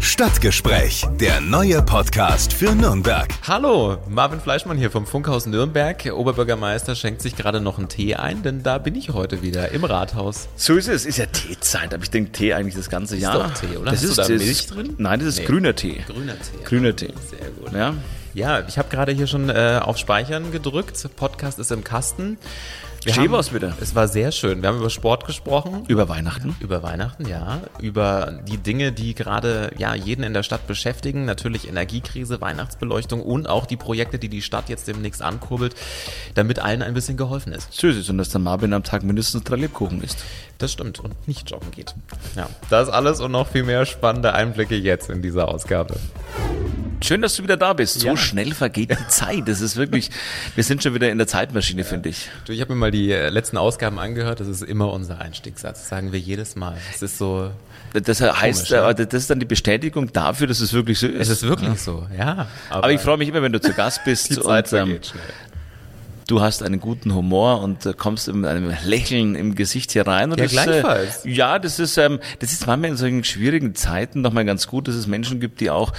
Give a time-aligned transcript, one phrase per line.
[0.00, 3.28] Stadtgespräch, der neue Podcast für Nürnberg.
[3.46, 6.12] Hallo, Marvin Fleischmann hier vom Funkhaus Nürnberg.
[6.12, 9.84] Oberbürgermeister schenkt sich gerade noch einen Tee ein, denn da bin ich heute wieder im
[9.84, 10.48] Rathaus.
[10.56, 13.46] So ist es, ist ja Teezeit, aber ich denke Tee eigentlich das ganze Jahr.
[13.46, 13.90] Ist doch Tee, oder?
[13.92, 14.94] Das Hast ist, du da das Milch drin?
[14.98, 15.44] Nein, das ist Nee.
[15.46, 16.02] grüner Tee.
[16.06, 16.64] Grüner Tee.
[16.64, 17.14] Grüner Tee.
[17.30, 17.72] Sehr gut.
[17.72, 17.94] Ja.
[18.32, 21.04] Ja, ich habe gerade hier schon äh, auf Speichern gedrückt.
[21.16, 22.38] Podcast ist im Kasten.
[23.02, 23.74] Wir Schön haben- wieder.
[23.80, 24.60] Es war sehr schön.
[24.60, 25.84] Wir haben über Sport gesprochen.
[25.88, 26.54] Über Weihnachten.
[26.60, 27.62] Über Weihnachten, ja.
[27.80, 31.24] Über die Dinge, die gerade ja, jeden in der Stadt beschäftigen.
[31.24, 35.74] Natürlich Energiekrise, Weihnachtsbeleuchtung und auch die Projekte, die die Stadt jetzt demnächst ankurbelt,
[36.34, 37.72] damit allen ein bisschen geholfen ist.
[37.72, 38.10] So ist.
[38.10, 40.22] Und dass der Marvin am Tag mindestens drei Lebkuchen isst.
[40.58, 41.94] Das stimmt und nicht joggen geht.
[42.36, 45.96] Ja, das alles und noch viel mehr spannende Einblicke jetzt in dieser Ausgabe.
[47.02, 48.00] Schön, dass du wieder da bist.
[48.00, 48.16] So Ja.
[48.16, 49.48] schnell vergeht die Zeit.
[49.48, 50.10] Das ist wirklich,
[50.54, 52.28] wir sind schon wieder in der Zeitmaschine, finde ich.
[52.44, 54.40] Du, ich habe mir mal die äh, letzten Ausgaben angehört.
[54.40, 55.80] Das ist immer unser Einstiegssatz.
[55.80, 56.76] Das sagen wir jedes Mal.
[56.94, 57.50] Es ist so.
[57.92, 58.88] Das heißt, Komisch, ne?
[58.88, 61.28] äh, das ist dann die Bestätigung dafür, dass es wirklich so ist.
[61.28, 62.46] Es ist wirklich so, ja.
[62.68, 65.22] Aber ich freue mich immer, wenn du zu Gast bist die Zeit und ähm, schnell.
[66.28, 70.30] du hast einen guten Humor und äh, kommst mit einem Lächeln im Gesicht hier rein.
[70.30, 71.24] Und Ja, das, gleichfalls.
[71.24, 74.86] Äh, ja, das ist, ähm, das ist manchmal in solchen schwierigen Zeiten nochmal ganz gut,
[74.86, 75.92] dass es Menschen gibt, die auch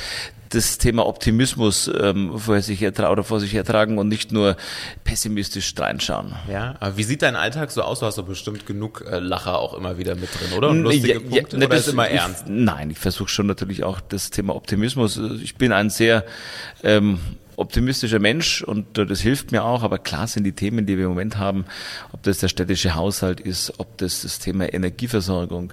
[0.54, 4.56] das Thema Optimismus ähm, vor sich hertra oder vor sich hertragen und nicht nur
[5.04, 6.34] pessimistisch reinschauen.
[6.52, 8.00] Ja, aber wie sieht dein Alltag so aus?
[8.00, 10.70] Du hast doch bestimmt genug äh, Lacher auch immer wieder mit drin, oder?
[10.70, 12.46] Und lustige Ja, Punkte, ne, oder das- ist immer ich, ernst?
[12.48, 15.18] Nein, ich versuche schon natürlich auch das Thema Optimismus.
[15.42, 16.26] Ich bin ein sehr
[16.84, 17.20] ähm,
[17.58, 21.04] optimistischer Mensch und äh, das hilft mir auch, aber klar sind die Themen, die wir
[21.06, 21.66] im Moment haben,
[22.12, 25.72] ob das der städtische Haushalt ist, ob das das Thema Energieversorgung,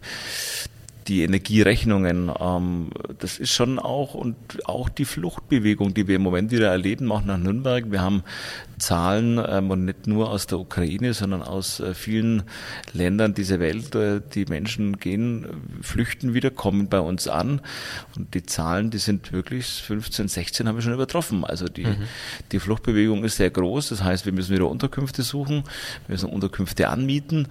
[1.09, 6.51] die Energierechnungen, ähm, das ist schon auch und auch die Fluchtbewegung, die wir im Moment
[6.51, 7.91] wieder erleben, auch nach Nürnberg.
[7.91, 8.23] Wir haben
[8.79, 12.43] Zahlen ähm, und nicht nur aus der Ukraine, sondern aus äh, vielen
[12.93, 13.95] Ländern dieser Welt.
[13.95, 15.47] Äh, die Menschen gehen,
[15.83, 17.61] flüchten wieder, kommen bei uns an
[18.17, 21.45] und die Zahlen, die sind wirklich 15, 16 haben wir schon übertroffen.
[21.45, 21.87] Also die,
[22.53, 23.89] die Fluchtbewegung ist sehr groß.
[23.91, 25.65] Das heißt, wir müssen wieder Unterkünfte suchen,
[26.07, 27.49] wir müssen Unterkünfte anmieten.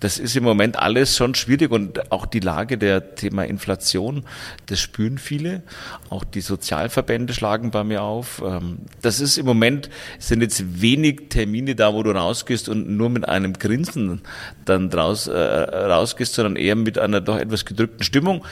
[0.00, 4.24] Das ist im Moment alles schon schwierig und auch die Lage der Thema Inflation,
[4.66, 5.62] das spüren viele.
[6.10, 8.42] Auch die Sozialverbände schlagen bei mir auf.
[8.44, 9.88] Ähm, Das ist im Moment,
[10.18, 14.22] sind jetzt wenig Termine da, wo du rausgehst und nur mit einem Grinsen
[14.64, 18.44] dann draus, äh, rausgehst, sondern eher mit einer doch etwas gedrückten Stimmung.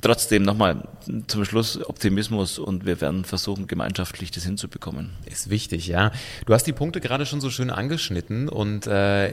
[0.00, 0.82] Trotzdem nochmal
[1.28, 5.10] zum Schluss Optimismus und wir werden versuchen, gemeinschaftlich das hinzubekommen.
[5.26, 6.10] Ist wichtig, ja.
[6.44, 9.32] Du hast die Punkte gerade schon so schön angeschnitten und äh,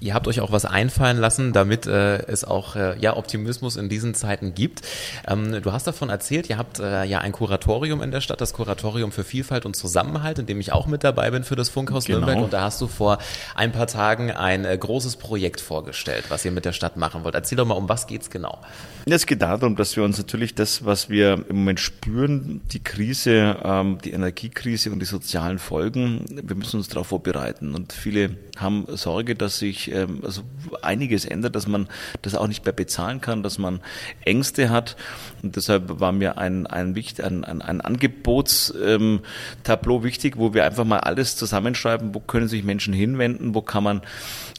[0.00, 3.88] ihr habt euch auch was einfallen lassen, damit äh, es auch äh, ja Optimismus in
[3.88, 4.82] diesen Zeiten gibt.
[5.26, 8.52] Ähm, du hast davon erzählt, ihr habt äh, ja ein Kuratorium in der Stadt, das
[8.52, 12.06] Kuratorium für Vielfalt und Zusammenhalt, in dem ich auch mit dabei bin für das Funkhaus
[12.06, 12.20] Genau.
[12.20, 13.18] Nürnberg und da hast du vor
[13.54, 17.34] ein paar Tagen ein äh, großes Projekt vorgestellt, was ihr mit der Stadt machen wollt.
[17.34, 18.58] Erzähl doch mal, um was geht's genau?
[19.06, 23.56] Es geht darum, dass wir uns natürlich das, was wir im Moment spüren, die Krise,
[23.64, 27.74] ähm, die Energiekrise und die sozialen Folgen, wir müssen uns darauf vorbereiten.
[27.74, 30.42] Und viele haben Sorge, dass sich ähm, also
[30.82, 31.88] einiges ändert, dass man
[32.22, 33.80] das auch nicht mehr bezahlen kann, dass man
[34.24, 34.96] Ängste hat.
[35.42, 40.84] Und deshalb war mir ein, ein, ein, ein, ein Angebotstableau ähm, wichtig, wo wir einfach
[40.84, 44.02] mal alles zusammenschreiben, wo können sich Menschen hinwenden, wo kann man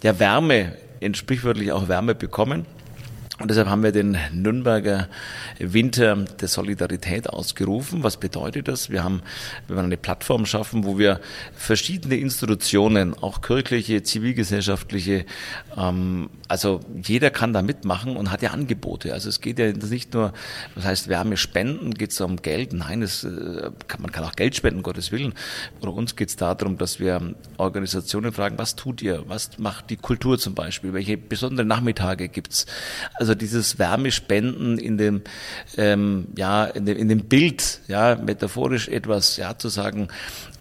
[0.03, 0.73] ja Wärme,
[1.13, 2.65] sprichwörtlich auch Wärme bekommen.
[3.39, 5.07] Und deshalb haben wir den Nürnberger
[5.59, 8.03] Winter der Solidarität ausgerufen.
[8.03, 8.89] Was bedeutet das?
[8.89, 9.21] Wir haben,
[9.67, 11.21] wir wollen eine Plattform schaffen, wo wir
[11.55, 15.25] verschiedene Institutionen, auch kirchliche, zivilgesellschaftliche,
[15.77, 19.13] ähm, also jeder kann da mitmachen und hat ja Angebote.
[19.13, 20.33] Also es geht ja nicht nur,
[20.75, 22.73] was heißt Wärme spenden, geht es um Geld.
[22.73, 25.33] Nein, es, äh, kann, man kann auch Geld spenden, Gottes Willen.
[25.79, 29.23] Oder uns geht es darum, dass wir Organisationen fragen, was tut ihr?
[29.27, 30.93] Was macht die Kultur zum Beispiel?
[30.93, 32.65] Welche besonderen Nachmittage gibt's?
[33.13, 35.21] Also dieses Wärmespenden in dem,
[35.77, 40.09] ähm, ja, in dem, in dem Bild, ja, metaphorisch etwas, ja, zu sagen,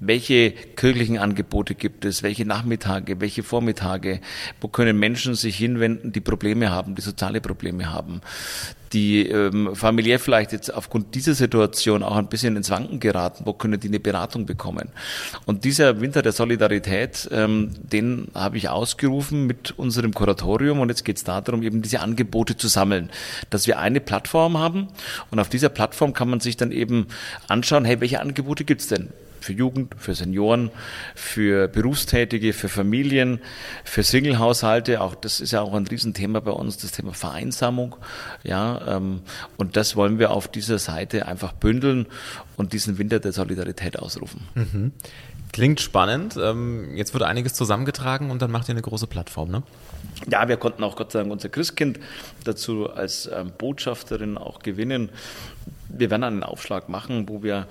[0.00, 4.20] welche kirchlichen Angebote gibt es, welche Nachmittage, welche Vormittage,
[4.60, 8.20] wo können Menschen sich hinwenden, die Probleme haben, die soziale Probleme haben,
[8.92, 13.52] die ähm, familiär vielleicht jetzt aufgrund dieser Situation auch ein bisschen ins Wanken geraten, wo
[13.52, 14.88] können die eine Beratung bekommen.
[15.46, 20.80] Und dieser Winter der Solidarität, ähm, den habe ich ausgerufen mit unserem Kuratorium.
[20.80, 23.10] Und jetzt geht es darum, eben diese Angebote zu sammeln,
[23.50, 24.88] dass wir eine Plattform haben.
[25.30, 27.08] Und auf dieser Plattform kann man sich dann eben
[27.48, 29.08] anschauen, hey, welche Angebote gibt's denn?
[29.40, 30.70] Für Jugend, für Senioren,
[31.14, 33.40] für Berufstätige, für Familien,
[33.84, 35.00] für Singlehaushalte.
[35.00, 37.96] Auch das ist ja auch ein Riesenthema bei uns, das Thema Vereinsamung.
[38.42, 39.20] Ja, ähm,
[39.56, 42.06] und das wollen wir auf dieser Seite einfach bündeln
[42.56, 44.42] und diesen Winter der Solidarität ausrufen.
[44.54, 44.92] Mhm.
[45.52, 46.36] Klingt spannend.
[46.40, 49.62] Ähm, jetzt wird einiges zusammengetragen und dann macht ihr eine große Plattform, ne?
[50.30, 52.00] Ja, wir konnten auch Gott sei Dank unser Christkind
[52.44, 55.10] dazu als ähm, Botschafterin auch gewinnen.
[55.88, 57.66] Wir werden einen Aufschlag machen, wo wir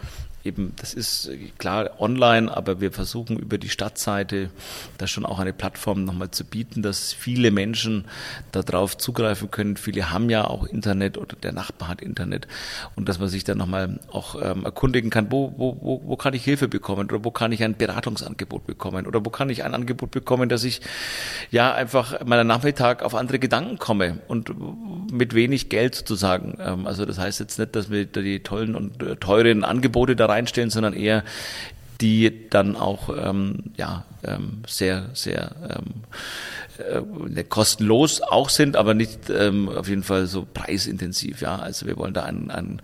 [0.48, 4.50] eben, das ist klar online, aber wir versuchen über die Stadtseite
[4.98, 8.06] da schon auch eine Plattform nochmal zu bieten, dass viele Menschen
[8.52, 9.78] darauf zugreifen können.
[9.78, 12.48] Viele haben ja auch Internet oder der Nachbar hat Internet
[12.96, 16.34] und dass man sich dann nochmal auch ähm, erkundigen kann, wo, wo, wo, wo kann
[16.34, 19.74] ich Hilfe bekommen oder wo kann ich ein Beratungsangebot bekommen oder wo kann ich ein
[19.74, 20.82] Angebot bekommen, dass ich
[21.52, 24.54] ja einfach meinen Nachmittag auf andere Gedanken komme und
[25.12, 26.58] mit wenig Geld sozusagen.
[26.62, 30.28] Ähm, also das heißt jetzt nicht, dass wir die tollen und äh, teuren Angebote da
[30.28, 31.24] rein reinstellen, sondern eher
[32.02, 36.04] die dann auch ähm, ja, ähm, sehr, sehr ähm,
[37.38, 41.42] äh, kostenlos auch sind, aber nicht ähm, auf jeden Fall so preisintensiv.
[41.42, 42.82] Ja, also wir wollen da ein, ein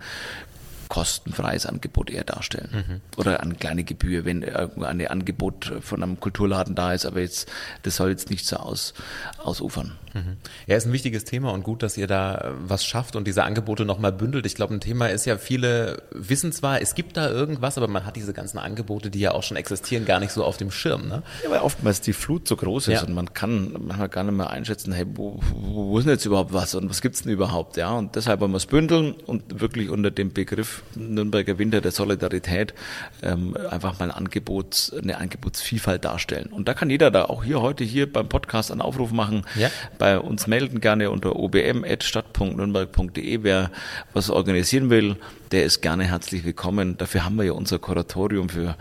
[0.94, 2.68] kostenfreies Angebot eher darstellen.
[2.72, 3.00] Mhm.
[3.16, 7.50] Oder eine kleine Gebühr, wenn ein Angebot von einem Kulturladen da ist, aber jetzt,
[7.82, 8.94] das soll jetzt nicht so aus,
[9.42, 9.98] ausufern.
[10.14, 10.36] Mhm.
[10.68, 13.42] Ja, ist ein wichtiges Thema und gut, dass ihr da äh, was schafft und diese
[13.42, 14.46] Angebote nochmal bündelt.
[14.46, 18.06] Ich glaube, ein Thema ist ja, viele wissen zwar, es gibt da irgendwas, aber man
[18.06, 21.08] hat diese ganzen Angebote, die ja auch schon existieren, gar nicht so auf dem Schirm.
[21.08, 21.24] Ne?
[21.42, 23.06] Ja, weil oftmals die Flut so groß ist ja.
[23.06, 26.52] und man kann manchmal gar nicht mehr einschätzen, hey, wo, wo ist denn jetzt überhaupt
[26.52, 27.76] was und was gibt's denn überhaupt?
[27.76, 31.92] Ja, und deshalb wollen wir es bündeln und wirklich unter dem Begriff Nürnberger Winter der
[31.92, 32.74] Solidarität
[33.22, 36.46] ähm, einfach mal ein Angebot, eine Angebotsvielfalt darstellen.
[36.46, 39.44] Und da kann jeder da auch hier heute hier beim Podcast einen Aufruf machen.
[39.56, 43.42] Ja bei uns melden, gerne unter obm.stadt.nürnberg.de.
[43.42, 43.70] Wer
[44.12, 45.16] was organisieren will,
[45.52, 46.96] der ist gerne herzlich willkommen.
[46.96, 48.76] Dafür haben wir ja unser Kuratorium für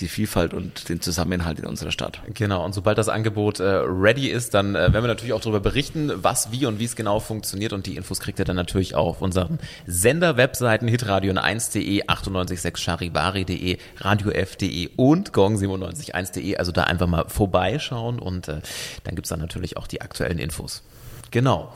[0.00, 2.20] die Vielfalt und den Zusammenhalt in unserer Stadt.
[2.34, 5.60] Genau, und sobald das Angebot äh, ready ist, dann äh, werden wir natürlich auch darüber
[5.60, 7.72] berichten, was, wie und wie es genau funktioniert.
[7.72, 14.90] Und die Infos kriegt ihr dann natürlich auch auf unseren Sender-Webseiten hitradion1.de, 986 charivari.de, radiof.de
[14.96, 16.56] und gong971.de.
[16.56, 18.60] Also da einfach mal vorbeischauen und äh,
[19.04, 20.82] dann gibt's dann natürlich auch die aktuellen Infos.
[21.30, 21.72] Genau.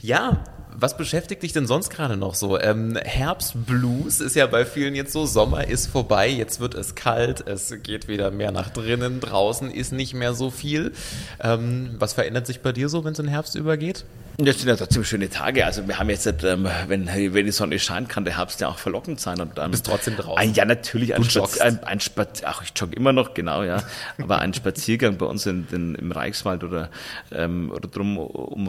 [0.00, 0.42] Ja,
[0.78, 2.58] was beschäftigt dich denn sonst gerade noch so?
[2.58, 7.46] Ähm, Herbstblues ist ja bei vielen jetzt so, Sommer ist vorbei, jetzt wird es kalt,
[7.46, 10.92] es geht wieder mehr nach drinnen, draußen ist nicht mehr so viel.
[11.40, 14.04] Ähm, was verändert sich bei dir so, wenn es in Herbst übergeht?
[14.44, 15.66] Das sind ja trotzdem schöne Tage.
[15.66, 18.78] Also wir haben jetzt, ähm, wenn, wenn die Sonne scheint, kann der Herbst ja auch
[18.78, 19.38] verlockend sein.
[19.40, 20.38] Und dann, bist trotzdem draußen.
[20.38, 21.14] Ein, ja, natürlich.
[21.14, 23.82] Ein, Spaz ein, ein Spaz ach, ich jogge immer noch, genau, ja.
[24.18, 26.88] Aber ein Spaziergang bei uns in, in, im Reichswald oder,
[27.32, 28.64] ähm, oder drum, um,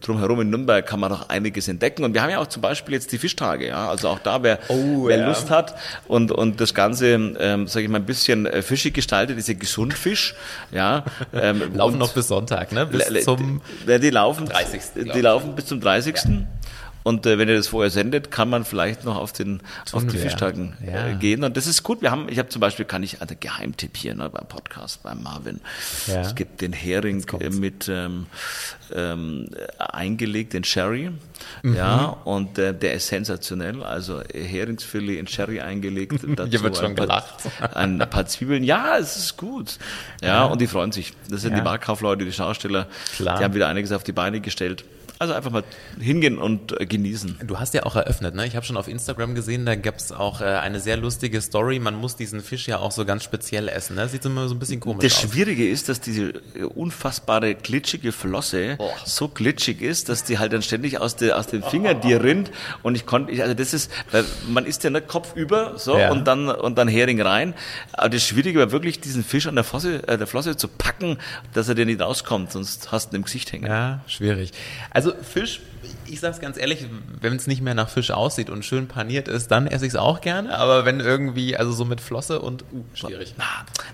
[0.00, 2.04] drum herum in Nürnberg kann man noch einiges entdecken.
[2.04, 3.88] Und wir haben ja auch zum Beispiel jetzt die Fischtage, ja.
[3.88, 5.28] Also auch da, wer, oh, wer ja.
[5.28, 5.74] Lust hat
[6.06, 9.54] und, und das Ganze, ähm, sage ich mal, ein bisschen äh, fischig gestaltet, ist ja
[9.54, 10.34] Gesundfisch,
[10.72, 11.04] ja.
[11.32, 12.86] Ähm, laufen noch bis Sonntag, ne?
[12.86, 14.80] Bis zum die, die laufen 30
[15.14, 16.14] die laufen bis zum 30.
[16.14, 16.22] Ja.
[17.06, 19.60] Und äh, wenn ihr das vorher sendet, kann man vielleicht noch auf den
[19.92, 21.10] auf die Fischtagen ja.
[21.10, 21.44] äh, gehen.
[21.44, 22.02] Und das ist gut.
[22.02, 25.22] Wir haben, ich habe zum Beispiel, kann ich also Geheimtipp hier ne, beim Podcast beim
[25.22, 25.60] Marvin.
[26.08, 26.22] Ja.
[26.22, 28.26] Es gibt den Hering äh, mit ähm,
[28.92, 31.12] ähm, eingelegt, den Sherry.
[31.62, 31.76] Mhm.
[31.76, 33.84] Ja, und äh, der ist sensationell.
[33.84, 36.24] Also Heringsfilet in Sherry eingelegt.
[36.36, 37.34] Dazu Hier wird schon ein paar, gelacht.
[37.76, 38.64] ein paar Zwiebeln.
[38.64, 39.78] Ja, es ist gut.
[40.22, 40.44] Ja, ja.
[40.46, 41.12] und die freuen sich.
[41.30, 42.88] Das sind die Marktkaufleute, die Schausteller.
[43.14, 43.38] Klar.
[43.38, 44.84] Die haben wieder einiges auf die Beine gestellt.
[45.18, 45.64] Also einfach mal
[45.98, 47.40] hingehen und äh, genießen.
[47.46, 48.46] Du hast ja auch eröffnet, ne?
[48.46, 51.78] Ich habe schon auf Instagram gesehen, da gab es auch äh, eine sehr lustige Story.
[51.78, 54.08] Man muss diesen Fisch ja auch so ganz speziell essen, ne?
[54.08, 55.22] Sieht immer so ein bisschen komisch das aus.
[55.22, 58.90] Das Schwierige ist, dass diese äh, unfassbare glitschige Flosse oh.
[59.04, 62.00] so glitschig ist, dass die halt dann ständig aus, der, aus dem Finger oh.
[62.00, 62.50] dir rinnt.
[62.82, 65.96] Und ich konnte, ich, also das ist, weil man isst ja nicht Kopf über, so,
[65.96, 66.10] ja.
[66.10, 67.54] und dann, und dann Hering rein.
[67.94, 71.16] Aber das Schwierige war wirklich, diesen Fisch an der Flosse, äh, der Flosse zu packen,
[71.54, 73.66] dass er dir nicht rauskommt, sonst hast du ihn im Gesicht hängen.
[73.66, 74.52] Ja, schwierig.
[74.90, 75.60] Also also Fisch,
[76.08, 76.86] ich sag's ganz ehrlich,
[77.20, 79.96] wenn es nicht mehr nach Fisch aussieht und schön paniert ist, dann esse ich es
[79.96, 80.56] auch gerne.
[80.56, 83.34] Aber wenn irgendwie, also so mit Flosse und uh, schwierig.
[83.36, 83.44] Na,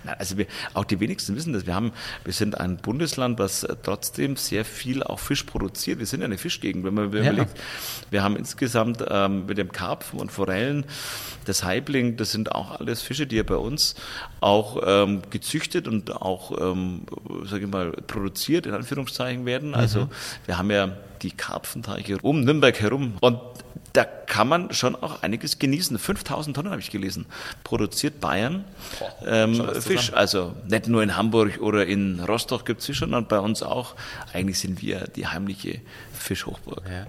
[0.05, 1.67] na, also wir, auch die wenigsten wissen das.
[1.67, 1.93] Wir haben,
[2.25, 5.99] wir sind ein Bundesland, was trotzdem sehr viel auch Fisch produziert.
[5.99, 7.21] Wir sind ja eine Fischgegend, wenn man ja.
[7.21, 7.53] überlegt.
[8.11, 10.85] Wir haben insgesamt ähm, mit dem Karpfen und Forellen,
[11.45, 13.95] das Haibling, das sind auch alles Fische, die ja bei uns
[14.41, 17.07] auch ähm, gezüchtet und auch, ähm,
[17.45, 19.75] sage ich mal, produziert in Anführungszeichen werden.
[19.75, 20.09] Also mhm.
[20.47, 23.17] wir haben ja die Karpfenteiche um Nürnberg herum.
[23.21, 23.39] Und
[23.93, 25.99] da kann man schon auch einiges genießen.
[25.99, 27.27] 5000 Tonnen habe ich gelesen.
[27.63, 28.65] Produziert Bayern
[29.27, 30.13] ähm, Fisch.
[30.13, 33.95] Also nicht nur in Hamburg oder in Rostock gibt es Fisch, sondern bei uns auch.
[34.33, 35.81] Eigentlich sind wir die heimliche
[36.19, 36.83] Fischhochburg.
[36.89, 37.07] Ja.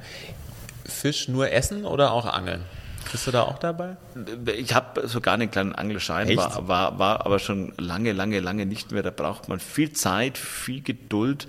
[0.85, 2.63] Fisch nur essen oder auch angeln?
[3.11, 3.97] Bist du da auch dabei?
[4.57, 8.91] Ich habe sogar einen kleinen Angelschein, war, war, war aber schon lange, lange, lange nicht
[8.91, 9.03] mehr.
[9.03, 11.47] Da braucht man viel Zeit, viel Geduld.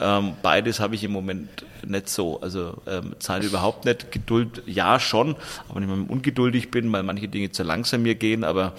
[0.00, 2.40] Ähm, beides habe ich im Moment nicht so.
[2.40, 5.36] Also ähm, Zeit überhaupt nicht, Geduld ja schon,
[5.68, 8.74] aber wenn ich ungeduldig bin, weil manche Dinge zu langsam mir gehen, aber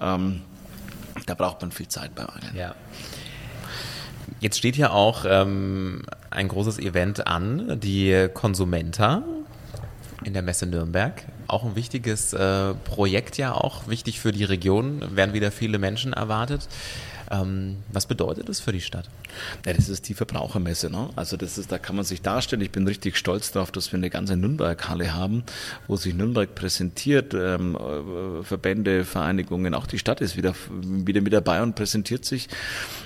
[0.00, 0.42] ähm,
[1.26, 2.56] da braucht man viel Zeit beim Angeln.
[2.56, 2.74] Ja.
[4.40, 9.22] Jetzt steht ja auch ähm, ein großes Event an, die Konsumenta
[10.24, 11.24] in der Messe Nürnberg.
[11.52, 16.14] Auch ein wichtiges äh, Projekt ja auch, wichtig für die Region, werden wieder viele Menschen
[16.14, 16.66] erwartet.
[17.32, 19.08] Ähm, was bedeutet das für die Stadt?
[19.64, 20.90] Ja, das ist die Verbrauchermesse.
[20.90, 21.08] Ne?
[21.16, 22.60] Also das ist, da kann man sich darstellen.
[22.60, 25.42] Ich bin richtig stolz darauf, dass wir eine ganze Nürnberg-Halle haben,
[25.88, 27.32] wo sich Nürnberg präsentiert.
[27.32, 32.48] Ähm, äh, Verbände, Vereinigungen, auch die Stadt ist wieder, wieder mit dabei und präsentiert sich.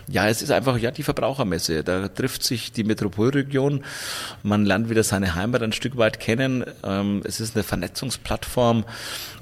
[0.09, 1.85] Ja, es ist einfach ja die Verbrauchermesse.
[1.85, 3.85] Da trifft sich die Metropolregion.
[4.43, 6.65] Man lernt wieder seine Heimat ein Stück weit kennen.
[6.83, 8.85] Ähm, es ist eine Vernetzungsplattform.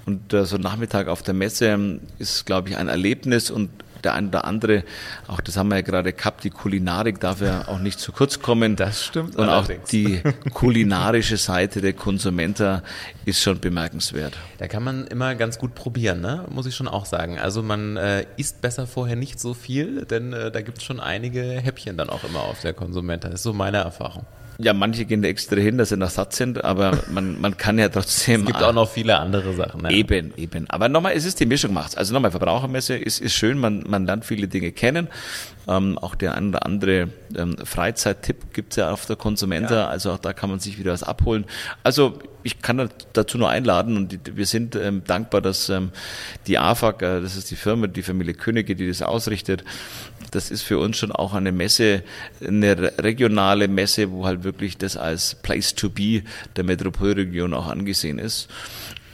[0.04, 3.70] Und äh, so ein Nachmittag auf der Messe ist, glaube ich, ein Erlebnis und
[4.04, 4.84] der ein oder andere,
[5.26, 8.40] auch das haben wir ja gerade gehabt, die Kulinarik darf ja auch nicht zu kurz
[8.40, 8.76] kommen.
[8.76, 9.36] Das stimmt.
[9.36, 9.84] Und allerdings.
[9.84, 12.82] auch die kulinarische Seite der Konsumenter
[13.24, 14.34] ist schon bemerkenswert.
[14.58, 16.44] Da kann man immer ganz gut probieren, ne?
[16.50, 17.38] muss ich schon auch sagen.
[17.38, 21.00] Also man äh, isst besser vorher nicht so viel, denn äh, da gibt es schon
[21.00, 23.28] einige Häppchen dann auch immer auf der Konsumenta.
[23.28, 24.26] Das ist so meine Erfahrung.
[24.58, 27.78] Ja, manche gehen da extra hin, dass sie noch satt sind, aber man, man kann
[27.78, 28.42] ja trotzdem.
[28.44, 29.82] Es gibt auch noch viele andere Sachen.
[29.82, 29.92] Ne?
[29.92, 30.68] Eben, eben.
[30.68, 31.96] Aber nochmal, es ist die Mischung macht's.
[31.96, 35.08] Also nochmal, Verbrauchermesse ist, ist schön, man, man lernt viele Dinge kennen.
[35.66, 39.86] Ähm, auch der ein oder andere ähm, Freizeittipp gibt's ja auf der Konsumenta, ja.
[39.88, 41.46] also auch da kann man sich wieder was abholen.
[41.82, 45.90] Also ich kann dazu nur einladen und die, wir sind ähm, dankbar, dass ähm,
[46.46, 49.64] die AFAG, äh, das ist die Firma, die Familie Könige, die das ausrichtet,
[50.30, 52.02] das ist für uns schon auch eine Messe,
[52.46, 56.22] eine regionale Messe, wo halt wirklich das als Place to be
[56.56, 58.48] der Metropolregion auch angesehen ist.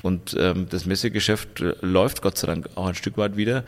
[0.02, 3.64] Und ähm, das Messegeschäft äh, läuft Gott sei Dank auch ein Stück weit wieder.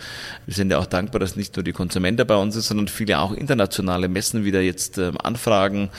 [0.46, 3.18] Wir sind ja auch dankbar, dass nicht nur die Konsumenten bei uns ist, sondern viele
[3.18, 5.90] auch internationale Messen wieder jetzt ähm, anfragen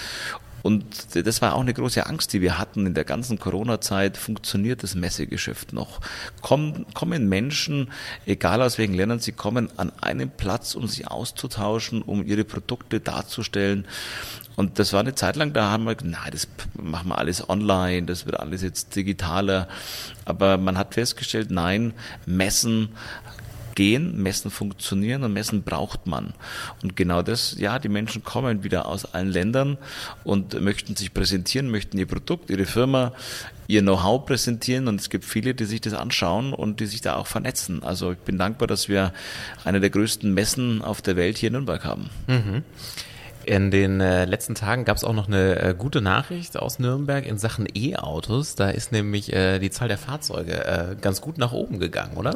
[0.63, 4.15] und das war auch eine große Angst, die wir hatten in der ganzen Corona-Zeit.
[4.15, 5.99] Funktioniert das Messegeschäft noch?
[6.41, 7.91] Kommen, kommen Menschen,
[8.25, 13.01] egal aus welchen Ländern sie kommen, an einen Platz, um sich auszutauschen, um ihre Produkte
[13.01, 13.85] darzustellen?
[14.55, 17.49] Und das war eine Zeit lang, da haben wir gesagt, nein, das machen wir alles
[17.49, 19.67] online, das wird alles jetzt digitaler.
[20.25, 21.93] Aber man hat festgestellt, nein,
[22.25, 22.89] Messen
[23.75, 26.33] gehen, Messen funktionieren und Messen braucht man.
[26.81, 29.77] Und genau das, ja, die Menschen kommen wieder aus allen Ländern
[30.23, 33.13] und möchten sich präsentieren, möchten ihr Produkt, ihre Firma,
[33.67, 37.15] ihr Know-how präsentieren und es gibt viele, die sich das anschauen und die sich da
[37.15, 37.83] auch vernetzen.
[37.83, 39.13] Also ich bin dankbar, dass wir
[39.63, 42.09] eine der größten Messen auf der Welt hier in Nürnberg haben.
[42.27, 42.63] Mhm.
[43.45, 47.25] In den äh, letzten Tagen gab es auch noch eine äh, gute Nachricht aus Nürnberg
[47.25, 48.55] in Sachen E-Autos.
[48.55, 52.35] Da ist nämlich äh, die Zahl der Fahrzeuge äh, ganz gut nach oben gegangen, oder?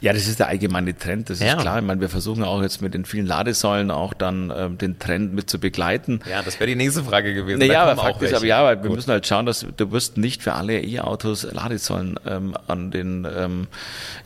[0.00, 1.54] Ja, das ist der allgemeine Trend, das ja.
[1.54, 1.78] ist klar.
[1.78, 5.34] Ich meine, wir versuchen auch jetzt mit den vielen Ladesäulen auch dann ähm, den Trend
[5.34, 6.20] mit zu begleiten.
[6.28, 7.58] Ja, das wäre die nächste Frage gewesen.
[7.58, 10.54] Naja, aber faktisch, aber ja, weil wir müssen halt schauen, dass du wirst nicht für
[10.54, 13.66] alle E-Autos Ladesäulen ähm, an den ähm,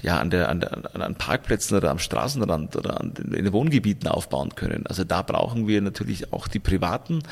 [0.03, 3.53] ja an der, an der an Parkplätzen oder am Straßenrand oder an den, in den
[3.53, 4.87] Wohngebieten aufbauen können.
[4.87, 7.23] Also da brauchen wir natürlich natürlich auch die privaten.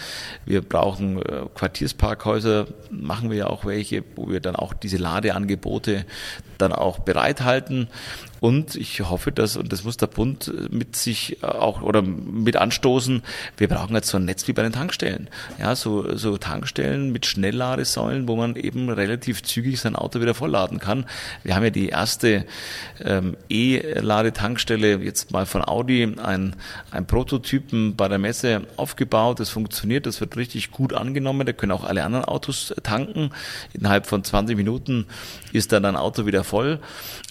[0.44, 6.04] Wir brauchen äh, Quartiersparkhäuser, machen wir ja auch welche, wo wir dann auch diese Ladeangebote
[6.58, 7.88] dann auch bereithalten.
[8.42, 13.22] Und ich hoffe, dass, und das muss der Bund mit sich auch oder mit anstoßen,
[13.56, 15.30] wir brauchen jetzt so ein Netz wie bei den Tankstellen.
[15.60, 20.80] Ja, so, so Tankstellen mit Schnellladesäulen, wo man eben relativ zügig sein Auto wieder vollladen
[20.80, 21.06] kann.
[21.44, 22.44] Wir haben ja die erste
[23.04, 26.56] ähm, E-Ladetankstelle jetzt mal von Audi, ein,
[26.90, 29.38] ein Prototypen bei der Messe aufgebaut.
[29.38, 31.46] Das funktioniert, das wird richtig gut angenommen.
[31.46, 33.30] Da können auch alle anderen Autos tanken.
[33.72, 35.06] Innerhalb von 20 Minuten
[35.52, 36.80] ist dann ein Auto wieder voll.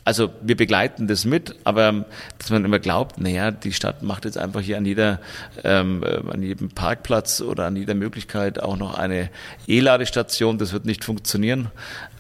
[0.04, 2.06] Also wir begleiten das mit, aber
[2.40, 5.20] dass man immer glaubt, naja, die Stadt macht jetzt einfach hier an jeder,
[5.64, 9.30] ähm, äh, an jedem Parkplatz oder an jeder Möglichkeit auch noch eine
[9.68, 11.70] E-Ladestation, das wird nicht funktionieren.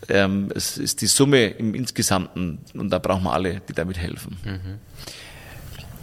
[0.09, 4.37] Ähm, es ist die Summe im Insgesamten und da brauchen wir alle, die damit helfen.
[4.43, 4.79] Mhm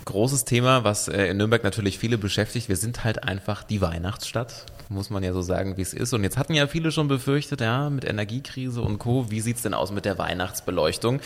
[0.08, 2.70] großes Thema, was äh, in Nürnberg natürlich viele beschäftigt.
[2.70, 6.12] Wir sind halt einfach die Weihnachtsstadt muss man ja so sagen, wie es ist.
[6.12, 9.74] Und jetzt hatten ja viele schon befürchtet, ja, mit Energiekrise und Co., wie sieht's denn
[9.74, 11.20] aus mit der Weihnachtsbeleuchtung?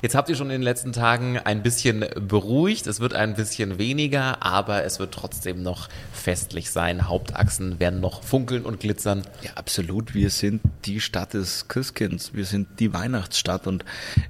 [0.00, 3.78] Jetzt habt ihr schon in den letzten Tagen ein bisschen beruhigt, es wird ein bisschen
[3.78, 7.08] weniger, aber es wird trotzdem noch festlich sein.
[7.08, 9.22] Hauptachsen werden noch funkeln und glitzern.
[9.42, 10.14] Ja, absolut.
[10.14, 12.34] Wir sind die Stadt des Christkinds.
[12.34, 13.84] Wir sind die Weihnachtsstadt und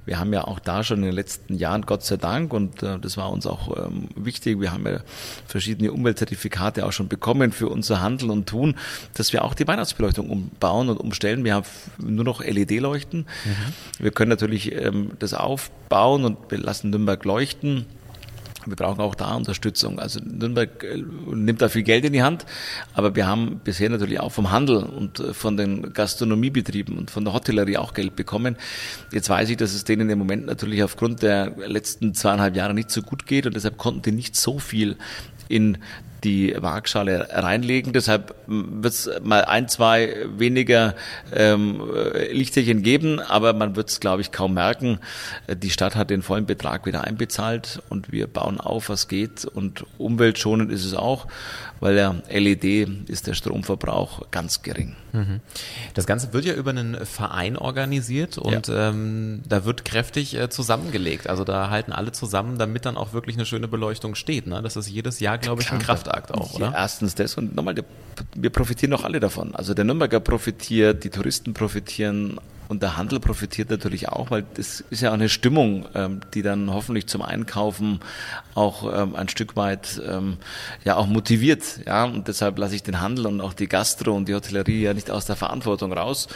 [0.05, 2.99] wir haben ja auch da schon in den letzten Jahren, Gott sei Dank, und äh,
[2.99, 4.99] das war uns auch ähm, wichtig, wir haben ja
[5.47, 8.81] verschiedene Umweltzertifikate auch schon bekommen für unser Handeln und Tun tun,
[9.13, 11.43] dass wir auch die Weihnachtsbeleuchtung umbauen und umstellen.
[11.43, 11.65] Wir haben
[11.97, 13.19] nur noch LED-Leuchten.
[13.19, 14.03] Mhm.
[14.03, 17.85] Wir können natürlich ähm, das aufbauen und wir lassen Nürnberg leuchten.
[18.65, 19.99] Wir brauchen auch da Unterstützung.
[19.99, 21.03] Also Nürnberg äh,
[21.33, 22.45] nimmt da viel Geld in die Hand,
[22.93, 27.25] aber wir haben bisher natürlich auch vom Handel und äh, von den Gastronomiebetrieben und von
[27.25, 28.55] der Hotellerie auch Geld bekommen.
[29.11, 32.89] Jetzt weiß ich, dass es denen im Moment natürlich aufgrund der letzten zweieinhalb Jahre nicht
[32.89, 34.95] so gut geht und deshalb konnten die nicht so viel
[35.49, 35.77] in
[36.23, 37.93] die Waagschale reinlegen.
[37.93, 40.95] Deshalb wird es mal ein, zwei weniger
[41.33, 41.81] ähm,
[42.31, 44.99] Lichterchen geben, aber man wird es, glaube ich, kaum merken.
[45.53, 49.45] Die Stadt hat den vollen Betrag wieder einbezahlt und wir bauen auf, was geht.
[49.45, 51.27] Und umweltschonend ist es auch,
[51.79, 54.95] weil der LED ist der Stromverbrauch ganz gering.
[55.11, 55.41] Mhm.
[55.93, 58.89] Das Ganze wird ja über einen Verein organisiert und ja.
[58.89, 61.27] ähm, da wird kräftig äh, zusammengelegt.
[61.27, 64.47] Also da halten alle zusammen, damit dann auch wirklich eine schöne Beleuchtung steht.
[64.47, 64.61] Ne?
[64.61, 66.67] Das ist jedes Jahr, glaube ich, ein Kraftakt auch, oder?
[66.67, 67.75] Ja, erstens das und nochmal,
[68.35, 69.55] wir profitieren doch alle davon.
[69.55, 74.81] Also der Nürnberger profitiert, die Touristen profitieren, und der Handel profitiert natürlich auch, weil das
[74.89, 77.99] ist ja auch eine Stimmung, ähm, die dann hoffentlich zum Einkaufen
[78.55, 80.37] auch ähm, ein Stück weit ähm,
[80.83, 81.81] ja auch motiviert.
[81.85, 84.93] Ja, und deshalb lasse ich den Handel und auch die Gastro und die Hotellerie ja
[84.93, 86.27] nicht aus der Verantwortung raus.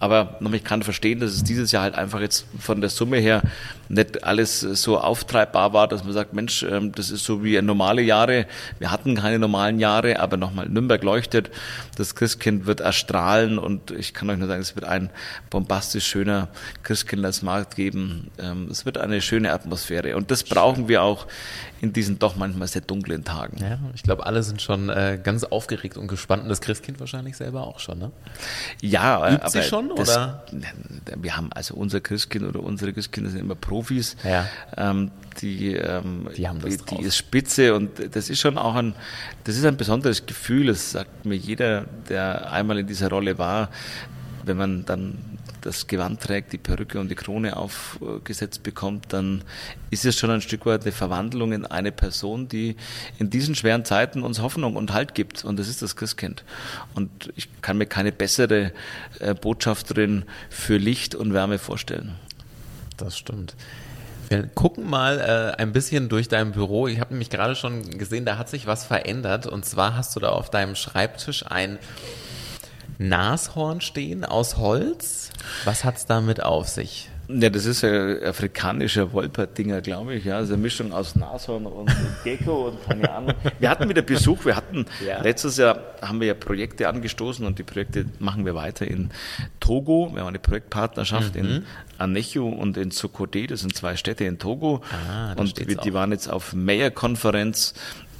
[0.00, 3.40] Aber ich kann verstehen, dass es dieses Jahr halt einfach jetzt von der Summe her
[3.88, 8.46] nicht alles so auftreibbar war, dass man sagt, Mensch, das ist so wie normale Jahre.
[8.80, 11.52] Wir hatten keine normalen Jahre, aber nochmal Nürnberg leuchtet.
[11.96, 15.08] Das Christkind wird erstrahlen und ich kann euch nur sagen, es wird ein
[15.72, 16.48] bombastisch schöner
[16.82, 18.30] Christkindlersmarkt geben.
[18.70, 21.26] Es wird eine schöne Atmosphäre und das brauchen wir auch
[21.80, 23.56] in diesen doch manchmal sehr dunklen Tagen.
[23.58, 27.36] Ja, ich glaube, alle sind schon äh, ganz aufgeregt und gespannt und das Christkind wahrscheinlich
[27.36, 28.12] selber auch schon, ne?
[28.80, 30.44] Ja, Übt aber sie schon das, oder?
[31.16, 34.16] Wir haben also unser Christkind oder unsere Christkinder sind immer Profis.
[34.22, 34.46] Ja.
[34.76, 35.10] Ähm,
[35.40, 38.94] die, ähm, die, haben das die, die ist spitze und das ist schon auch ein,
[39.42, 40.66] das ist ein besonderes Gefühl.
[40.66, 43.70] Das sagt mir jeder, der einmal in dieser Rolle war,
[44.44, 45.18] wenn man dann
[45.60, 49.42] das Gewand trägt, die Perücke und die Krone aufgesetzt bekommt, dann
[49.90, 52.76] ist es schon ein Stück weit eine Verwandlung in eine Person, die
[53.18, 55.44] in diesen schweren Zeiten uns Hoffnung und Halt gibt.
[55.44, 56.44] Und das ist das Christkind.
[56.94, 58.72] Und ich kann mir keine bessere
[59.20, 62.16] äh, Botschafterin für Licht und Wärme vorstellen.
[62.96, 63.54] Das stimmt.
[64.28, 66.88] Wir gucken mal äh, ein bisschen durch dein Büro.
[66.88, 69.46] Ich habe nämlich gerade schon gesehen, da hat sich was verändert.
[69.46, 71.78] Und zwar hast du da auf deinem Schreibtisch ein
[72.98, 75.30] Nashorn stehen aus Holz.
[75.64, 77.08] Was hat es damit auf sich?
[77.28, 80.24] Ja, das ist ein afrikanischer Wolperdinger, glaube ich.
[80.24, 81.90] Ja, also eine Mischung aus Nashorn und
[82.24, 83.34] Gecko und keine Ahnung.
[83.58, 84.44] Wir hatten wieder Besuch.
[84.44, 85.22] Wir hatten ja.
[85.22, 89.10] letztes Jahr haben wir ja Projekte angestoßen und die Projekte machen wir weiter in
[89.60, 90.10] Togo.
[90.12, 91.40] Wir haben eine Projektpartnerschaft mhm.
[91.40, 91.64] in
[91.98, 93.46] Anechu und in Sokode.
[93.46, 94.82] Das sind zwei Städte in Togo.
[95.08, 97.74] Ah, und wir, die waren jetzt auf Mayor-Konferenz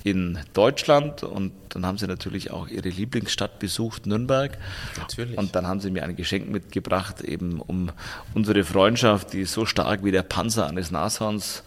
[0.05, 4.59] in Deutschland und dann haben sie natürlich auch ihre Lieblingsstadt besucht, Nürnberg.
[4.99, 5.39] Natürlich.
[5.39, 7.91] Und dann haben sie mir ein Geschenk mitgebracht, eben um
[8.35, 11.63] unsere Freundschaft, die ist so stark wie der Panzer eines Nashorns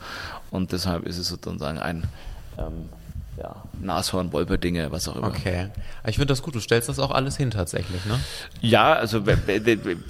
[0.51, 2.03] und deshalb ist es sozusagen ein
[2.57, 2.89] ähm,
[3.37, 5.27] ja, Nashorn, Wolperdinger, was auch immer.
[5.27, 5.69] Okay.
[6.05, 8.19] Ich finde das gut, du stellst das auch alles hin tatsächlich, ne?
[8.61, 9.41] Ja, also wenn,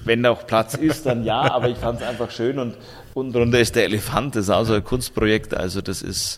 [0.04, 2.76] wenn auch Platz ist, dann ja, aber ich fand es einfach schön und
[3.16, 5.56] Unten drunter ist der Elefant, das ist auch so ein Kunstprojekt.
[5.56, 6.38] Also das ist.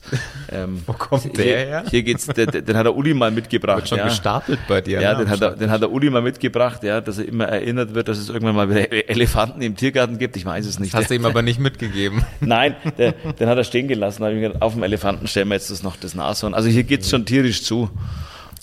[0.52, 1.84] Ähm, Wo kommt der hier, her?
[1.90, 3.78] Hier geht's, der, den hat der Uli mal mitgebracht.
[3.78, 4.04] Wird schon ja.
[4.04, 5.02] gestapelt bei dir.
[5.02, 7.46] Ja, ne, den, hat er, den hat der Uli mal mitgebracht, ja, dass er immer
[7.46, 10.38] erinnert wird, dass es irgendwann mal wieder Elefanten im Tiergarten gibt.
[10.38, 10.94] Ich weiß es nicht.
[10.94, 12.24] Das hast du ihm aber nicht mitgegeben.
[12.42, 14.22] Nein, der, den hat er stehen gelassen.
[14.22, 16.54] Da habe ich gedacht, auf dem Elefanten stellen wir jetzt das noch das Nashorn.
[16.54, 17.90] Also hier geht's schon tierisch zu.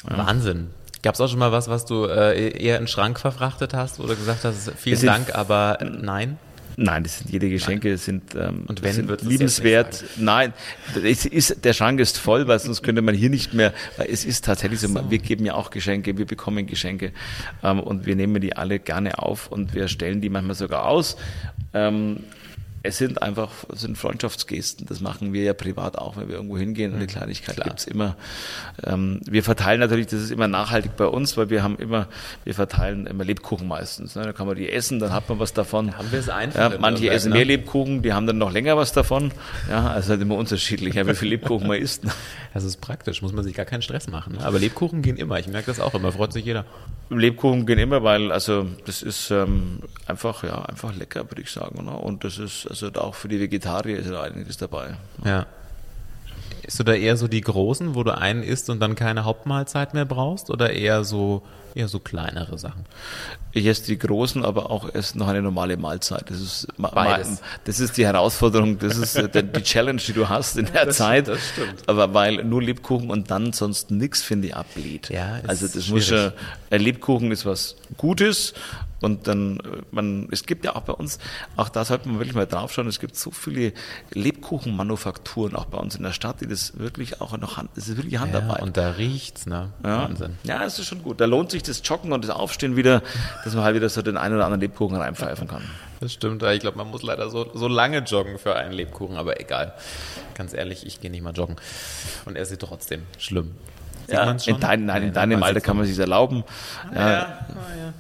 [0.09, 0.19] Ja.
[0.19, 0.69] Wahnsinn.
[1.03, 3.99] Gab es auch schon mal was, was du äh, eher in den Schrank verfrachtet hast
[3.99, 6.39] oder gesagt hast, vielen Dank, aber nein?
[6.77, 7.97] Nein, das sind jede Geschenke Nein.
[7.99, 10.05] sind, ähm, Und wenn, sind liebenswert.
[10.17, 10.53] Nein,
[11.03, 14.25] es ist, der Schrank ist voll, weil sonst könnte man hier nicht mehr, weil es
[14.25, 15.11] ist tatsächlich so, so.
[15.11, 17.13] wir geben ja auch Geschenke, wir bekommen Geschenke
[17.63, 21.17] ähm, und wir nehmen die alle gerne auf und wir stellen die manchmal sogar aus.
[21.73, 22.21] Ähm,
[22.85, 24.87] es sind einfach es sind Freundschaftsgesten.
[24.87, 26.93] Das machen wir ja privat auch, wenn wir irgendwo hingehen.
[26.93, 27.11] Und die mhm.
[27.11, 27.69] Kleinigkeit Klar.
[27.69, 28.15] gibt's immer.
[28.85, 32.09] Ähm, wir verteilen natürlich, das ist immer nachhaltig bei uns, weil wir haben immer,
[32.45, 34.17] wir verteilen immer Lebkuchen meistens.
[34.17, 34.25] Ne?
[34.25, 35.89] Da kann man die essen, dann hat man was davon.
[35.89, 36.73] Da haben wir es einfach.
[36.73, 37.37] Ja, manche essen ne?
[37.37, 39.33] mehr Lebkuchen, die haben dann noch länger was davon.
[39.71, 42.03] Ja, also halt immer unterschiedlich, ja, wie viel Lebkuchen man isst.
[42.53, 44.35] Das ist praktisch, muss man sich gar keinen Stress machen.
[44.35, 44.45] Ne?
[44.45, 45.39] Aber Lebkuchen gehen immer.
[45.39, 46.67] Ich merke das auch immer, freut sich jeder.
[47.09, 51.85] Lebkuchen gehen immer, weil also das ist ähm, einfach ja einfach lecker, würde ich sagen.
[51.85, 51.93] Ne?
[51.93, 54.97] Und das ist also auch für die Vegetarier ist da einiges dabei.
[55.25, 55.47] Ja.
[56.63, 59.93] Isst du da eher so die großen, wo du einen isst und dann keine Hauptmahlzeit
[59.95, 61.43] mehr brauchst oder eher so
[61.75, 62.85] eher so kleinere Sachen?
[63.53, 66.29] Ich esse die großen, aber auch esse noch eine normale Mahlzeit.
[66.31, 67.41] Das ist, Beides.
[67.65, 70.97] das ist die Herausforderung, das ist äh, die Challenge, die du hast in der Das-
[70.97, 71.29] Zeit.
[71.29, 71.89] das stimmt.
[71.89, 75.09] Aber weil nur Lebkuchen und dann sonst nichts, finde ich, ablehnt.
[75.09, 76.33] Ja, also das muss ja,
[76.71, 78.55] ein Lebkuchen ist was Gutes
[79.01, 81.19] und dann, äh, man, es gibt ja auch bei uns,
[81.57, 83.73] auch da sollte man wirklich mal draufschauen, es gibt so viele
[84.49, 87.97] Lebkuchenmanufakturen auch bei uns in der Stadt, die das wirklich auch noch Hand, das ist
[87.97, 88.63] wirklich Ja, Handarbeit.
[88.63, 89.71] und da riecht's, ne?
[89.83, 90.03] Ja.
[90.03, 90.39] Wahnsinn.
[90.45, 91.21] Ja, es ist schon gut.
[91.21, 93.03] Da lohnt sich das Joggen und das Aufstehen wieder,
[93.45, 95.63] dass man halt wieder so den einen oder anderen Lebkuchen reinpfeifen kann.
[96.01, 99.17] Das stimmt, ja, ich glaube, man muss leider so, so lange joggen für einen Lebkuchen,
[99.17, 99.73] aber egal.
[100.35, 101.57] Ganz ehrlich, ich gehe nicht mal joggen
[102.27, 103.03] und esse sie trotzdem.
[103.19, 103.53] Schlimm.
[104.07, 105.91] Sieht Ja, in, dein, nein, in Nee, deinem Alter kann man noch.
[105.91, 106.45] sich erlauben.
[106.95, 107.21] Ja, Ja.
[107.21, 107.47] Ah,
[107.79, 107.93] ja.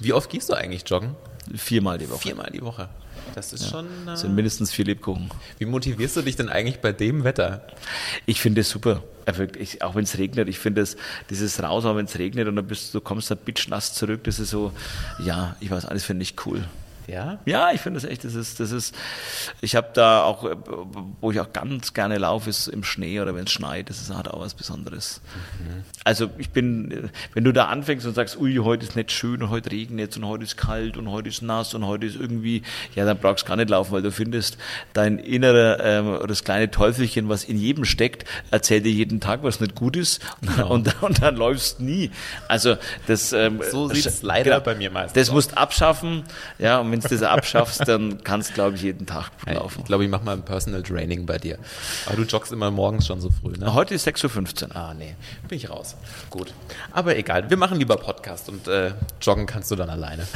[0.00, 1.14] Wie oft gehst du eigentlich joggen?
[1.54, 2.20] Viermal die Woche.
[2.20, 2.88] Viermal die Woche.
[3.34, 3.86] Das ist schon.
[3.86, 5.30] Äh, Das sind mindestens vier Lebkuchen.
[5.58, 7.66] wie motivierst du dich denn eigentlich bei dem Wetter?
[8.24, 9.02] Ich finde es super.
[9.26, 10.96] Ja, wirklich, auch wenn es regnet, ich finde es,
[11.30, 14.50] dieses raus, wenn es regnet und dann bist du, kommst da bitchnass zurück, das ist
[14.50, 14.72] so,
[15.18, 16.64] ja, ich weiß, alles finde ich cool.
[17.06, 17.38] Ja?
[17.46, 18.94] Ja, ich finde das echt, das ist, das ist,
[19.60, 20.56] ich habe da auch, äh,
[21.20, 24.14] wo ich auch ganz gerne laufe, ist im Schnee oder wenn es schneit, das ist
[24.14, 25.20] halt auch was Besonderes.
[26.04, 27.02] Also ich bin, äh,
[27.34, 30.16] wenn du da anfängst und sagst, ui, heute ist nicht schön und heute regnet es
[30.16, 32.62] und heute ist kalt und heute ist nass und heute ist irgendwie,
[32.94, 34.58] ja, dann brauchst du gar nicht laufen, weil du findest,
[34.92, 39.60] dein innerer, ähm, das kleine Teufelchen, was in jedem steckt, erzählt dir jeden Tag, was
[39.60, 42.10] nicht gut ist und, und, und dann läufst nie.
[42.48, 45.34] Also das, ähm, So sieht's sch- leider bei mir meistens Das aus.
[45.34, 46.24] musst abschaffen,
[46.58, 49.80] ja, und wenn du das abschaffst, dann kannst du, glaube ich, jeden Tag gut laufen.
[49.80, 51.58] Ich glaube, ich mache mal ein Personal Training bei dir.
[52.06, 53.74] Aber du joggst immer morgens schon so früh, ne?
[53.74, 54.76] Heute ist 6.15 Uhr.
[54.76, 55.14] Ah, nee,
[55.48, 55.96] bin ich raus.
[56.30, 56.52] Gut.
[56.92, 60.26] Aber egal, wir machen lieber Podcast und äh, joggen kannst du dann alleine.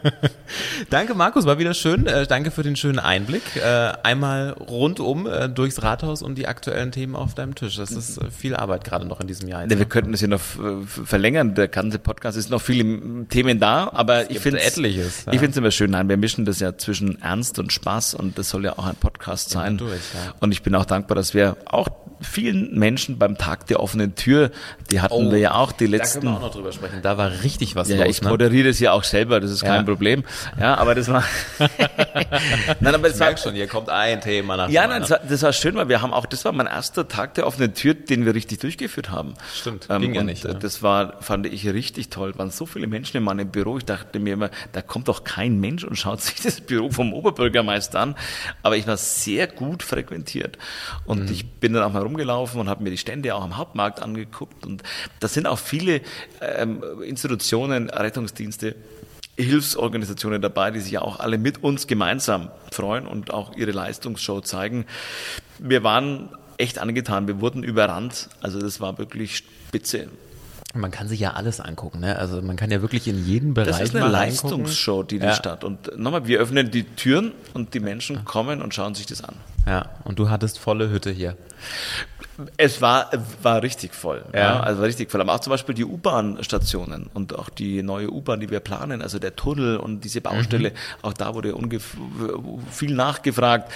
[0.90, 2.06] danke, Markus, war wieder schön.
[2.06, 3.56] Äh, danke für den schönen Einblick.
[3.56, 7.76] Äh, einmal rundum äh, durchs Rathaus und die aktuellen Themen auf deinem Tisch.
[7.76, 9.62] Das ist äh, viel Arbeit gerade noch in diesem Jahr.
[9.62, 11.54] Ja, wir könnten es ja noch äh, verlängern.
[11.54, 15.32] Der ganze Podcast ist noch viele Themen da, aber ich finde etliches, ja.
[15.32, 15.90] Ich finde es immer schön.
[15.90, 18.94] Nein, wir mischen das ja zwischen Ernst und Spaß und das soll ja auch ein
[18.96, 19.78] Podcast sein.
[19.78, 20.34] durch, ja.
[20.40, 21.88] Und ich bin auch dankbar, dass wir auch
[22.20, 24.52] vielen Menschen beim Tag der offenen Tür,
[24.92, 26.20] die hatten wir ja auch die Oh, Da letzten.
[26.20, 27.00] können wir auch noch drüber sprechen.
[27.02, 28.04] Da war richtig was Ja, los.
[28.04, 28.28] ja, ich ne?
[28.28, 29.82] moderiere das ja auch selber, das ist kein Ja.
[29.82, 30.22] Problem.
[30.60, 31.24] Ja, aber das war.
[32.80, 35.10] Nein, aber Ich das war merke schon, hier kommt ein Thema nach Ja, nein, das
[35.10, 37.74] war, das war schön, weil wir haben auch, das war mein erster Tag der offenen
[37.74, 39.34] Tür, den wir richtig durchgeführt haben.
[39.54, 40.54] Stimmt, ähm, ging ja nicht, ne?
[40.54, 42.32] Das war, fand ich richtig toll.
[42.38, 43.78] Waren so viele Menschen in meinem Büro.
[43.78, 47.14] Ich dachte mir immer, da kommt doch kein Mensch und schaut sich das Büro vom
[47.14, 48.14] Oberbürgermeister an.
[48.62, 50.58] Aber ich war sehr gut frequentiert.
[51.06, 51.32] Und Mhm.
[51.32, 54.66] ich bin dann auch mal rumgelaufen und habe mir die Stände auch am Hauptmarkt angeguckt.
[54.66, 54.82] Und
[55.20, 56.02] da sind auch viele
[56.42, 58.74] ähm, Institutionen, Rettungsdienste,
[59.38, 64.40] Hilfsorganisationen dabei, die sich ja auch alle mit uns gemeinsam freuen und auch ihre Leistungsshow
[64.42, 64.84] zeigen.
[65.58, 68.28] Wir waren echt angetan, wir wurden überrannt.
[68.40, 70.08] Also das war wirklich spitze.
[70.74, 72.16] Man kann sich ja alles angucken, ne?
[72.18, 74.08] Also man kann ja wirklich in jeden Bereich Das ist eine.
[74.08, 75.34] Leistungsshow, die die Ja.
[75.34, 75.64] Stadt.
[75.64, 79.34] Und nochmal, wir öffnen die Türen und die Menschen kommen und schauen sich das an.
[79.66, 81.36] Ja, und du hattest volle Hütte hier.
[82.56, 83.10] Es war,
[83.42, 84.24] war richtig voll.
[84.32, 84.40] Ja.
[84.40, 84.60] Ja.
[84.60, 85.20] also war richtig voll.
[85.20, 89.18] Aber auch zum Beispiel die U-Bahn-Stationen und auch die neue U-Bahn, die wir planen, also
[89.18, 90.74] der Tunnel und diese Baustelle, Mhm.
[91.02, 91.54] auch da wurde
[92.70, 93.70] viel nachgefragt.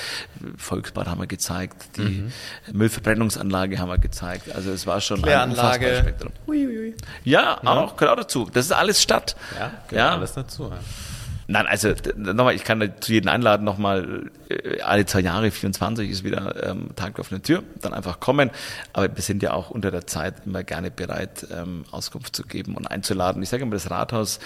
[0.56, 2.24] Volksbad haben wir gezeigt, die
[2.72, 4.54] Müllverbrennungsanlage haben wir gezeigt.
[4.54, 5.98] Also es war schon ein unfassbares Kläranlage.
[6.02, 6.32] Spektrum.
[7.24, 8.48] Ja, auch, gehört auch dazu.
[8.52, 9.36] Das ist alles Stadt.
[9.58, 10.10] Ja, gehört ja.
[10.16, 10.64] alles dazu.
[10.70, 10.78] Ja.
[11.48, 16.24] Nein, also nochmal, ich kann zu jedem einladen, nochmal äh, alle zwei Jahre, 24 ist
[16.24, 18.50] wieder ähm, Tag der offenen Tür, dann einfach kommen.
[18.92, 22.74] Aber wir sind ja auch unter der Zeit immer gerne bereit, ähm, Auskunft zu geben
[22.76, 23.42] und einzuladen.
[23.42, 24.40] Ich sage immer, das Rathaus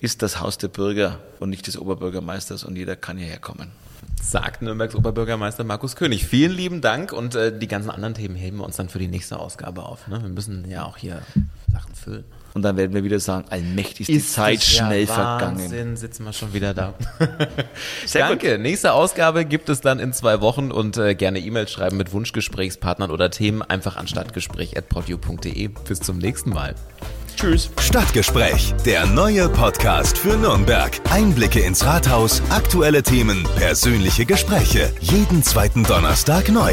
[0.00, 3.70] ist das Haus der Bürger und nicht des Oberbürgermeisters und jeder kann hierher kommen.
[4.22, 6.26] Sagt Nürnbergs Oberbürgermeister Markus König.
[6.26, 9.08] Vielen lieben Dank und äh, die ganzen anderen Themen heben wir uns dann für die
[9.08, 10.08] nächste Ausgabe auf.
[10.08, 10.22] Ne?
[10.22, 11.20] Wir müssen ja auch hier
[11.70, 12.24] Sachen füllen.
[12.56, 15.96] Und dann werden wir wieder sagen, allmächtig ist die Zeit das ja schnell Wahnsinn, vergangen.
[15.98, 16.94] sitzen wir schon wieder da.
[18.06, 18.42] Sehr gut.
[18.42, 18.58] Danke.
[18.58, 23.10] Nächste Ausgabe gibt es dann in zwei Wochen und äh, gerne E-Mail schreiben mit Wunschgesprächspartnern
[23.10, 25.68] oder Themen einfach an stadtgespräch.podu.de.
[25.86, 26.74] Bis zum nächsten Mal.
[27.36, 27.68] Tschüss.
[27.78, 30.98] Stadtgespräch, der neue Podcast für Nürnberg.
[31.10, 34.90] Einblicke ins Rathaus, aktuelle Themen, persönliche Gespräche.
[35.02, 36.72] Jeden zweiten Donnerstag neu.